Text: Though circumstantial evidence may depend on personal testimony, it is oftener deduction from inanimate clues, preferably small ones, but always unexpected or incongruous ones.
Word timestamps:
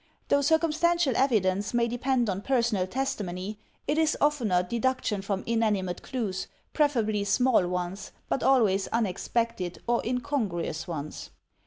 Though 0.29 0.41
circumstantial 0.41 1.15
evidence 1.15 1.75
may 1.75 1.87
depend 1.87 2.27
on 2.27 2.41
personal 2.41 2.87
testimony, 2.87 3.59
it 3.87 3.99
is 3.99 4.17
oftener 4.19 4.63
deduction 4.63 5.21
from 5.21 5.43
inanimate 5.45 6.01
clues, 6.01 6.47
preferably 6.73 7.23
small 7.23 7.67
ones, 7.67 8.11
but 8.27 8.41
always 8.41 8.87
unexpected 8.87 9.77
or 9.85 10.01
incongruous 10.03 10.87
ones. 10.87 11.29